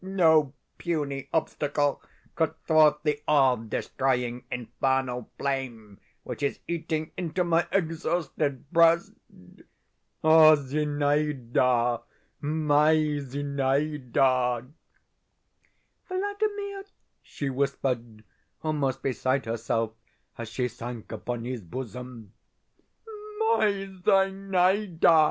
No 0.03 0.53
puny 0.79 1.29
obstacle 1.31 2.01
could 2.33 2.55
thwart 2.65 3.03
the 3.03 3.21
all 3.27 3.55
destroying, 3.57 4.45
infernal 4.51 5.29
flame 5.37 5.99
which 6.23 6.41
is 6.41 6.57
eating 6.67 7.11
into 7.17 7.43
my 7.43 7.67
exhausted 7.71 8.71
breast! 8.71 9.11
Oh 10.23 10.55
Zinaida, 10.55 12.01
my 12.39 12.95
Zinaida!' 13.19 14.65
"'Vladimir!' 16.09 16.83
she 17.21 17.51
whispered, 17.51 18.23
almost 18.63 19.03
beside 19.03 19.45
herself, 19.45 19.91
as 20.35 20.49
she 20.49 20.67
sank 20.67 21.11
upon 21.11 21.45
his 21.45 21.61
bosom. 21.61 22.33
"'My 23.39 23.87
Zinaida! 24.03 25.19